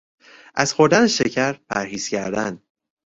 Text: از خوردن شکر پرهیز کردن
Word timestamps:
از 0.55 0.73
خوردن 0.73 1.07
شکر 1.07 1.53
پرهیز 1.53 2.07
کردن 2.09 2.61